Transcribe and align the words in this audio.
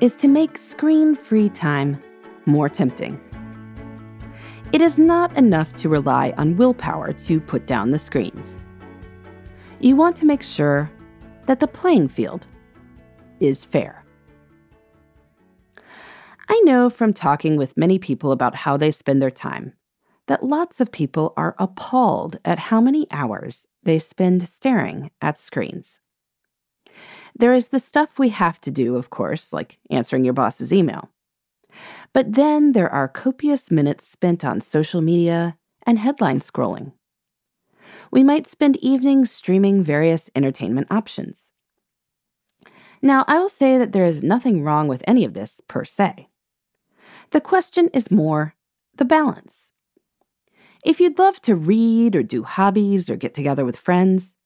is 0.00 0.14
to 0.16 0.28
make 0.28 0.56
screen 0.56 1.16
free 1.16 1.48
time 1.48 2.00
more 2.46 2.68
tempting. 2.68 3.20
It 4.72 4.80
is 4.80 4.98
not 4.98 5.36
enough 5.36 5.74
to 5.76 5.88
rely 5.88 6.32
on 6.36 6.56
willpower 6.56 7.12
to 7.12 7.40
put 7.40 7.66
down 7.66 7.90
the 7.90 7.98
screens. 7.98 8.60
You 9.80 9.96
want 9.96 10.16
to 10.16 10.26
make 10.26 10.42
sure 10.42 10.90
that 11.46 11.60
the 11.60 11.66
playing 11.66 12.08
field 12.08 12.46
is 13.40 13.64
fair. 13.64 14.04
I 16.48 16.60
know 16.64 16.90
from 16.90 17.12
talking 17.12 17.56
with 17.56 17.76
many 17.76 17.98
people 17.98 18.32
about 18.32 18.54
how 18.54 18.76
they 18.76 18.90
spend 18.90 19.20
their 19.20 19.30
time 19.30 19.74
that 20.26 20.44
lots 20.44 20.80
of 20.80 20.92
people 20.92 21.32
are 21.36 21.56
appalled 21.58 22.38
at 22.44 22.58
how 22.58 22.80
many 22.80 23.06
hours 23.10 23.66
they 23.82 23.98
spend 23.98 24.46
staring 24.46 25.10
at 25.20 25.38
screens. 25.38 26.00
There 27.38 27.54
is 27.54 27.68
the 27.68 27.80
stuff 27.80 28.18
we 28.18 28.30
have 28.30 28.60
to 28.62 28.70
do, 28.70 28.96
of 28.96 29.10
course, 29.10 29.52
like 29.52 29.78
answering 29.90 30.24
your 30.24 30.34
boss's 30.34 30.72
email. 30.72 31.08
But 32.12 32.34
then 32.34 32.72
there 32.72 32.90
are 32.90 33.06
copious 33.06 33.70
minutes 33.70 34.08
spent 34.08 34.44
on 34.44 34.60
social 34.60 35.00
media 35.00 35.56
and 35.86 35.98
headline 35.98 36.40
scrolling. 36.40 36.92
We 38.10 38.24
might 38.24 38.46
spend 38.46 38.76
evenings 38.78 39.30
streaming 39.30 39.84
various 39.84 40.30
entertainment 40.34 40.88
options. 40.90 41.52
Now, 43.00 43.24
I 43.28 43.38
will 43.38 43.48
say 43.48 43.78
that 43.78 43.92
there 43.92 44.06
is 44.06 44.22
nothing 44.22 44.64
wrong 44.64 44.88
with 44.88 45.04
any 45.06 45.24
of 45.24 45.34
this 45.34 45.60
per 45.68 45.84
se. 45.84 46.28
The 47.30 47.40
question 47.40 47.88
is 47.94 48.10
more 48.10 48.54
the 48.96 49.04
balance. 49.04 49.72
If 50.84 51.00
you'd 51.00 51.18
love 51.18 51.40
to 51.42 51.54
read 51.54 52.16
or 52.16 52.22
do 52.22 52.42
hobbies 52.42 53.08
or 53.08 53.16
get 53.16 53.34
together 53.34 53.64
with 53.64 53.76
friends, 53.76 54.36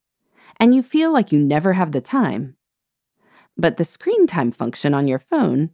and 0.58 0.74
you 0.74 0.82
feel 0.82 1.12
like 1.12 1.32
you 1.32 1.38
never 1.38 1.72
have 1.72 1.92
the 1.92 2.00
time, 2.00 2.56
but 3.56 3.76
the 3.76 3.84
screen 3.84 4.26
time 4.26 4.50
function 4.50 4.94
on 4.94 5.08
your 5.08 5.18
phone 5.18 5.70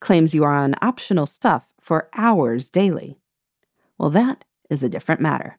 claims 0.00 0.34
you 0.34 0.44
are 0.44 0.54
on 0.54 0.74
optional 0.82 1.26
stuff 1.26 1.66
for 1.80 2.08
hours 2.14 2.68
daily. 2.68 3.18
Well, 3.98 4.10
that 4.10 4.44
is 4.68 4.82
a 4.82 4.88
different 4.88 5.20
matter. 5.20 5.58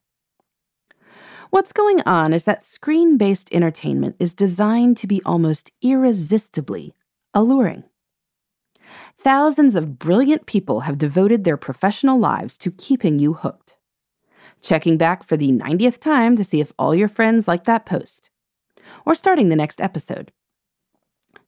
What's 1.52 1.72
going 1.72 2.02
on 2.02 2.34
is 2.34 2.44
that 2.44 2.64
screen 2.64 3.18
based 3.18 3.50
entertainment 3.52 4.16
is 4.20 4.34
designed 4.34 4.98
to 4.98 5.08
be 5.08 5.22
almost 5.24 5.72
irresistibly 5.82 6.94
alluring. 7.34 7.84
Thousands 9.18 9.76
of 9.76 9.98
brilliant 9.98 10.46
people 10.46 10.82
have 10.82 10.98
devoted 10.98 11.44
their 11.44 11.58
professional 11.58 12.20
lives 12.20 12.58
to 12.58 12.72
keeping 12.72 13.20
you 13.20 13.34
hooked. 13.34 13.76
Checking 14.62 14.98
back 14.98 15.24
for 15.24 15.38
the 15.38 15.52
90th 15.52 16.00
time 16.00 16.36
to 16.36 16.44
see 16.44 16.60
if 16.60 16.74
all 16.78 16.94
your 16.94 17.08
friends 17.08 17.48
like 17.48 17.64
that 17.66 17.86
post, 17.86 18.30
or 19.06 19.16
starting 19.16 19.50
the 19.50 19.56
next 19.56 19.80
episode. 19.80 20.32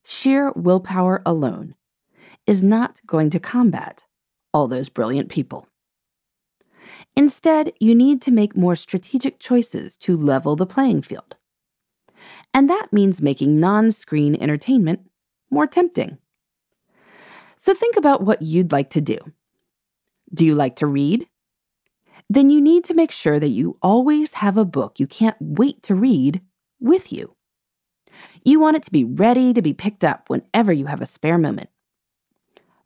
Sheer 0.10 0.54
willpower 0.56 1.22
alone 1.26 1.76
is 2.46 2.64
not 2.64 3.02
going 3.06 3.30
to 3.32 3.42
combat 3.42 4.06
all 4.54 4.70
those 4.70 4.88
brilliant 4.88 5.28
people. 5.28 5.68
Instead, 7.18 7.74
you 7.82 7.94
need 7.94 8.22
to 8.22 8.32
make 8.32 8.56
more 8.56 8.78
strategic 8.78 9.38
choices 9.38 9.98
to 9.98 10.16
level 10.16 10.56
the 10.56 10.66
playing 10.66 11.02
field. 11.02 11.36
And 12.54 12.70
that 12.70 12.94
means 12.94 13.22
making 13.22 13.60
non 13.60 13.92
screen 13.92 14.38
entertainment 14.42 15.02
more 15.50 15.68
tempting. 15.68 16.18
So 17.58 17.74
think 17.74 17.98
about 17.98 18.24
what 18.24 18.42
you'd 18.42 18.72
like 18.72 18.92
to 18.92 19.02
do. 19.02 19.18
Do 20.34 20.46
you 20.46 20.56
like 20.56 20.78
to 20.78 20.88
read? 20.88 21.28
Then 22.30 22.50
you 22.50 22.62
need 22.62 22.86
to 22.86 22.94
make 22.94 23.12
sure 23.12 23.42
that 23.42 23.50
you 23.50 23.78
always 23.82 24.36
have 24.36 24.56
a 24.56 24.64
book 24.64 25.02
you 25.02 25.08
can't 25.08 25.36
wait 25.42 25.84
to 25.84 25.96
read 25.96 26.40
with 26.80 27.12
you. 27.12 27.37
You 28.44 28.60
want 28.60 28.78
it 28.78 28.84
to 28.84 28.92
be 28.92 29.04
ready 29.04 29.54
to 29.54 29.62
be 29.62 29.74
picked 29.74 30.04
up 30.04 30.30
whenever 30.30 30.72
you 30.72 30.86
have 30.86 31.02
a 31.02 31.06
spare 31.06 31.38
moment. 31.38 31.70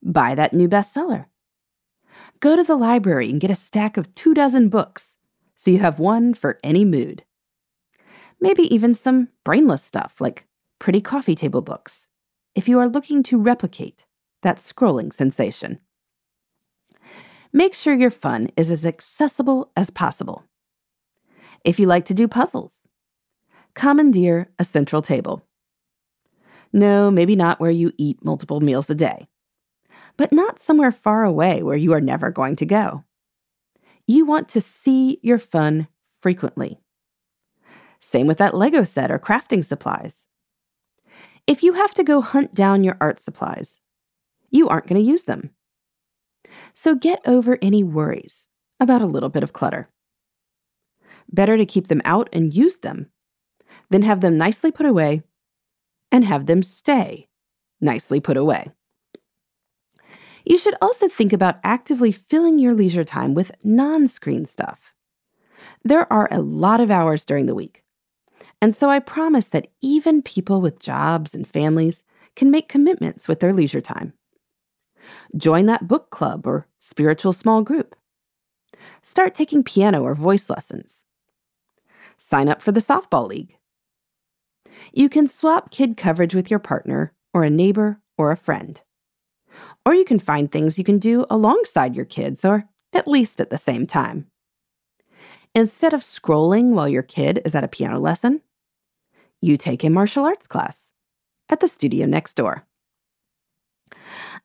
Buy 0.03 0.35
that 0.35 0.53
new 0.53 0.67
bestseller. 0.67 1.25
Go 2.39 2.55
to 2.55 2.63
the 2.63 2.75
library 2.75 3.29
and 3.29 3.39
get 3.39 3.51
a 3.51 3.55
stack 3.55 3.97
of 3.97 4.13
two 4.15 4.33
dozen 4.33 4.69
books 4.69 5.17
so 5.55 5.69
you 5.69 5.79
have 5.79 5.99
one 5.99 6.33
for 6.33 6.59
any 6.63 6.83
mood. 6.83 7.23
Maybe 8.39 8.63
even 8.73 8.95
some 8.95 9.27
brainless 9.43 9.83
stuff 9.83 10.19
like 10.19 10.47
pretty 10.79 11.01
coffee 11.01 11.35
table 11.35 11.61
books 11.61 12.07
if 12.55 12.67
you 12.67 12.79
are 12.79 12.87
looking 12.87 13.21
to 13.23 13.37
replicate 13.37 14.05
that 14.41 14.57
scrolling 14.57 15.13
sensation. 15.13 15.79
Make 17.53 17.75
sure 17.75 17.93
your 17.93 18.09
fun 18.09 18.49
is 18.57 18.71
as 18.71 18.85
accessible 18.85 19.71
as 19.77 19.89
possible. 19.89 20.45
If 21.63 21.79
you 21.79 21.85
like 21.85 22.05
to 22.05 22.15
do 22.15 22.27
puzzles, 22.27 22.80
commandeer 23.75 24.49
a 24.59 24.65
central 24.65 25.01
table. 25.01 25.43
No, 26.73 27.11
maybe 27.11 27.35
not 27.35 27.59
where 27.59 27.71
you 27.71 27.91
eat 27.97 28.23
multiple 28.23 28.61
meals 28.61 28.89
a 28.89 28.95
day, 28.95 29.27
but 30.17 30.31
not 30.31 30.59
somewhere 30.59 30.91
far 30.91 31.23
away 31.23 31.63
where 31.63 31.77
you 31.77 31.93
are 31.93 32.01
never 32.01 32.31
going 32.31 32.55
to 32.57 32.65
go. 32.65 33.03
You 34.07 34.25
want 34.25 34.49
to 34.49 34.61
see 34.61 35.19
your 35.21 35.39
fun 35.39 35.87
frequently. 36.21 36.79
Same 37.99 38.27
with 38.27 38.39
that 38.39 38.55
Lego 38.55 38.83
set 38.83 39.11
or 39.11 39.19
crafting 39.19 39.63
supplies. 39.63 40.27
If 41.47 41.63
you 41.63 41.73
have 41.73 41.93
to 41.95 42.03
go 42.03 42.21
hunt 42.21 42.55
down 42.55 42.83
your 42.83 42.97
art 42.99 43.19
supplies, 43.19 43.81
you 44.49 44.67
aren't 44.67 44.87
going 44.87 45.01
to 45.01 45.07
use 45.07 45.23
them. 45.23 45.51
So 46.73 46.95
get 46.95 47.21
over 47.25 47.57
any 47.61 47.83
worries 47.83 48.47
about 48.79 49.01
a 49.01 49.05
little 49.05 49.29
bit 49.29 49.43
of 49.43 49.53
clutter. 49.53 49.89
Better 51.31 51.57
to 51.57 51.65
keep 51.65 51.87
them 51.87 52.01
out 52.05 52.27
and 52.33 52.53
use 52.53 52.77
them 52.77 53.10
than 53.91 54.01
have 54.01 54.21
them 54.21 54.37
nicely 54.37 54.71
put 54.71 54.87
away 54.87 55.21
and 56.11 56.25
have 56.25 56.47
them 56.47 56.63
stay 56.63 57.27
nicely 57.79 58.19
put 58.19 58.37
away. 58.37 58.71
You 60.45 60.57
should 60.57 60.75
also 60.81 61.07
think 61.07 61.33
about 61.33 61.59
actively 61.63 62.11
filling 62.11 62.57
your 62.57 62.73
leisure 62.73 63.03
time 63.03 63.33
with 63.33 63.51
non 63.63 64.07
screen 64.07 64.45
stuff. 64.45 64.93
There 65.83 66.11
are 66.11 66.27
a 66.31 66.41
lot 66.41 66.81
of 66.81 66.89
hours 66.89 67.25
during 67.25 67.45
the 67.45 67.55
week. 67.55 67.83
And 68.61 68.75
so 68.75 68.89
I 68.89 68.99
promise 68.99 69.47
that 69.47 69.67
even 69.81 70.21
people 70.21 70.61
with 70.61 70.79
jobs 70.79 71.35
and 71.35 71.47
families 71.47 72.03
can 72.35 72.51
make 72.51 72.69
commitments 72.69 73.27
with 73.27 73.39
their 73.39 73.53
leisure 73.53 73.81
time. 73.81 74.13
Join 75.35 75.65
that 75.65 75.87
book 75.87 76.09
club 76.11 76.47
or 76.47 76.67
spiritual 76.79 77.33
small 77.33 77.61
group. 77.61 77.95
Start 79.01 79.33
taking 79.33 79.63
piano 79.63 80.03
or 80.03 80.15
voice 80.15 80.49
lessons. 80.49 81.05
Sign 82.17 82.47
up 82.49 82.61
for 82.61 82.71
the 82.71 82.79
softball 82.79 83.27
league. 83.27 83.57
You 84.93 85.09
can 85.09 85.27
swap 85.27 85.71
kid 85.71 85.97
coverage 85.97 86.35
with 86.35 86.49
your 86.49 86.59
partner 86.59 87.13
or 87.33 87.43
a 87.43 87.49
neighbor 87.49 87.99
or 88.17 88.31
a 88.31 88.37
friend. 88.37 88.79
Or 89.85 89.93
you 89.93 90.05
can 90.05 90.19
find 90.19 90.51
things 90.51 90.77
you 90.77 90.83
can 90.83 90.99
do 90.99 91.25
alongside 91.29 91.95
your 91.95 92.05
kids 92.05 92.45
or 92.45 92.65
at 92.93 93.07
least 93.07 93.39
at 93.41 93.49
the 93.49 93.57
same 93.57 93.87
time. 93.87 94.27
Instead 95.55 95.93
of 95.93 96.01
scrolling 96.01 96.69
while 96.69 96.87
your 96.87 97.03
kid 97.03 97.41
is 97.45 97.55
at 97.55 97.63
a 97.63 97.67
piano 97.67 97.99
lesson, 97.99 98.41
you 99.41 99.57
take 99.57 99.83
a 99.83 99.89
martial 99.89 100.23
arts 100.23 100.47
class 100.47 100.91
at 101.49 101.59
the 101.59 101.67
studio 101.67 102.05
next 102.05 102.35
door. 102.35 102.65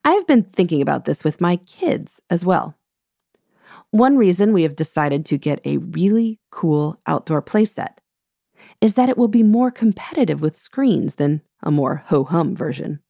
I 0.05 0.13
have 0.13 0.27
been 0.27 0.43
thinking 0.45 0.83
about 0.83 1.05
this 1.05 1.23
with 1.23 1.41
my 1.41 1.57
kids 1.57 2.21
as 2.31 2.45
well. 2.45 2.75
One 3.91 4.17
reason 4.17 4.53
we 4.53 4.63
have 4.63 4.77
decided 4.77 5.25
to 5.27 5.39
get 5.39 5.61
a 5.65 5.79
really 5.79 6.41
cool 6.51 7.01
outdoor 7.07 7.43
playset 7.43 7.99
is 8.81 8.95
that 8.95 9.09
it 9.09 9.19
will 9.19 9.29
be 9.29 9.43
more 9.43 9.71
competitive 9.71 10.41
with 10.41 10.57
screens 10.57 11.17
than 11.17 11.43
a 11.63 11.71
more 11.71 12.03
ho 12.07 12.25
hum 12.25 12.55
version. 12.55 13.01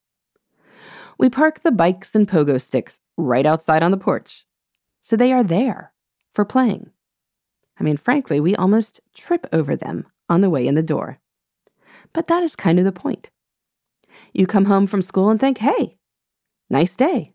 We 1.19 1.31
park 1.31 1.63
the 1.63 1.71
bikes 1.71 2.15
and 2.15 2.29
pogo 2.29 2.61
sticks 2.61 3.01
right 3.17 3.47
outside 3.47 3.83
on 3.83 3.91
the 3.91 3.97
porch. 3.97 4.47
So 5.03 5.17
they 5.17 5.33
are 5.33 5.43
there 5.43 5.93
for 6.35 6.45
playing. 6.45 6.91
I 7.79 7.85
mean, 7.85 7.97
frankly, 7.97 8.41
we 8.41 8.55
almost 8.57 9.01
trip 9.15 9.47
over 9.53 9.77
them 9.77 10.07
on 10.29 10.41
the 10.41 10.51
way 10.51 10.67
in 10.67 10.75
the 10.75 10.83
door. 10.83 11.19
But 12.13 12.27
that 12.29 12.43
is 12.43 12.57
kind 12.57 12.79
of 12.79 12.85
the 12.85 12.93
point. 12.93 13.31
You 14.33 14.47
come 14.47 14.67
home 14.67 14.87
from 14.87 15.03
school 15.03 15.31
and 15.31 15.41
think, 15.41 15.59
hey, 15.59 15.97
nice 16.71 16.97
day. 16.97 17.33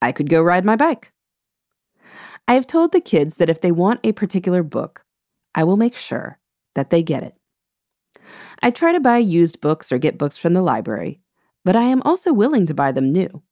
I 0.00 0.12
could 0.12 0.30
go 0.30 0.42
ride 0.42 0.64
my 0.64 0.76
bike. 0.76 1.12
I 2.46 2.54
have 2.54 2.66
told 2.66 2.92
the 2.92 3.00
kids 3.00 3.36
that 3.36 3.50
if 3.50 3.60
they 3.60 3.72
want 3.72 4.00
a 4.02 4.12
particular 4.12 4.62
book, 4.62 5.04
I 5.54 5.64
will 5.64 5.76
make 5.76 5.96
sure 5.96 6.38
that 6.74 6.90
they 6.90 7.02
get 7.02 7.22
it. 7.22 7.34
I 8.60 8.70
try 8.70 8.92
to 8.92 9.00
buy 9.00 9.18
used 9.18 9.60
books 9.60 9.92
or 9.92 9.98
get 9.98 10.18
books 10.18 10.36
from 10.36 10.54
the 10.54 10.62
library, 10.62 11.20
but 11.64 11.76
I 11.76 11.84
am 11.84 12.02
also 12.02 12.32
willing 12.32 12.66
to 12.66 12.74
buy 12.74 12.92
them 12.92 13.12
new. 13.12 13.42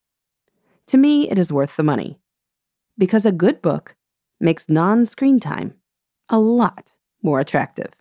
To 0.89 0.97
me, 0.97 1.31
it 1.31 1.39
is 1.39 1.53
worth 1.53 1.77
the 1.77 1.83
money. 1.83 2.19
Because 2.99 3.27
a 3.27 3.33
good 3.33 3.61
book 3.63 3.95
makes 4.41 4.69
non 4.69 5.07
screen 5.07 5.39
time 5.39 5.75
a 6.29 6.39
lot 6.39 6.93
more 7.23 7.41
attractive. 7.41 7.93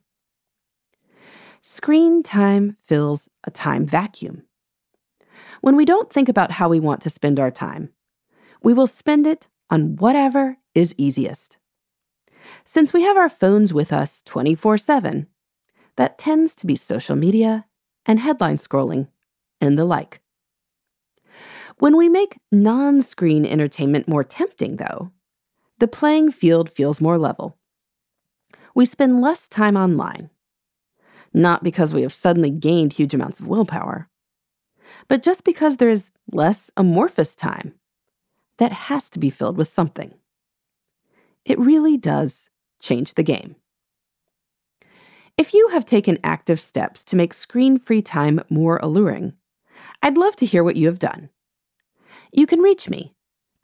Screen 1.62 2.24
time 2.24 2.78
fills 2.84 3.28
a 3.44 3.52
time 3.52 3.86
vacuum. 3.86 4.44
When 5.62 5.76
we 5.76 5.86
don't 5.86 6.12
think 6.12 6.30
about 6.30 6.52
how 6.52 6.70
we 6.70 6.80
want 6.80 7.02
to 7.02 7.10
spend 7.10 7.40
our 7.40 7.52
time, 7.52 7.90
we 8.64 8.74
will 8.74 8.88
spend 8.88 9.26
it 9.26 9.48
on 9.70 9.96
whatever 9.96 10.58
is 10.74 10.94
easiest. 10.98 11.58
Since 12.66 12.94
we 12.94 13.02
have 13.04 13.18
our 13.18 13.30
phones 13.30 13.74
with 13.74 13.92
us 13.92 14.22
24 14.24 14.78
7, 14.78 15.28
that 15.98 16.18
tends 16.18 16.54
to 16.56 16.68
be 16.68 16.76
social 16.76 17.16
media 17.16 17.66
and 18.06 18.20
headline 18.20 18.58
scrolling 18.58 19.08
and 19.62 19.78
the 19.78 19.86
like. 19.86 20.22
When 21.80 21.98
we 21.98 22.10
make 22.10 22.40
non 22.52 23.02
screen 23.02 23.46
entertainment 23.46 24.08
more 24.08 24.24
tempting, 24.24 24.78
though, 24.78 25.12
the 25.80 25.88
playing 25.88 26.32
field 26.32 26.70
feels 26.70 27.02
more 27.02 27.18
level. 27.18 27.58
We 28.74 28.86
spend 28.86 29.22
less 29.22 29.48
time 29.48 29.76
online, 29.76 30.30
not 31.34 31.64
because 31.64 31.94
we 31.94 32.02
have 32.02 32.14
suddenly 32.14 32.50
gained 32.50 32.94
huge 32.94 33.14
amounts 33.14 33.40
of 33.40 33.48
willpower, 33.48 34.10
but 35.08 35.24
just 35.24 35.44
because 35.44 35.78
there 35.78 35.90
is 35.90 36.12
less 36.32 36.72
amorphous 36.78 37.36
time 37.36 37.74
that 38.58 38.72
has 38.72 39.10
to 39.10 39.20
be 39.20 39.30
filled 39.30 39.58
with 39.58 39.68
something. 39.68 40.14
It 41.44 41.60
really 41.60 41.98
does 41.98 42.50
change 42.80 43.14
the 43.14 43.24
game. 43.24 43.56
If 45.38 45.54
you 45.54 45.68
have 45.70 45.86
taken 45.86 46.18
active 46.24 46.62
steps 46.62 47.04
to 47.06 47.18
make 47.18 47.34
screen 47.34 47.78
free 47.78 48.02
time 48.02 48.40
more 48.50 48.80
alluring, 48.82 49.34
I'd 50.02 50.18
love 50.18 50.38
to 50.38 50.46
hear 50.46 50.64
what 50.64 50.78
you 50.78 50.88
have 50.88 51.00
done. 51.00 51.30
You 52.32 52.48
can 52.48 52.62
reach 52.62 52.90
me 52.90 53.14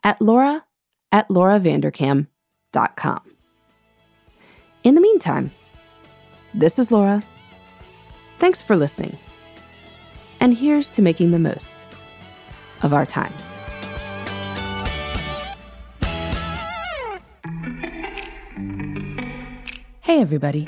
at 0.03 0.21
laura 0.21 0.65
at 1.13 1.29
lauravanderkam.com. 1.29 3.21
In 4.83 4.95
the 4.95 5.01
meantime, 5.01 5.51
this 6.53 6.77
is 6.77 6.91
Laura. 6.91 7.23
Thanks 8.39 8.61
for 8.61 8.75
listening. 8.75 9.17
And 10.41 10.53
here's 10.53 10.89
to 10.89 11.01
making 11.01 11.31
the 11.31 11.39
most 11.39 11.77
of 12.81 12.93
our 12.93 13.05
time. 13.05 13.31
Hey, 20.01 20.19
everybody. 20.19 20.67